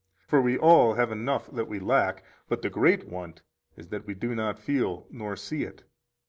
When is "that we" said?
1.51-1.77, 3.89-4.15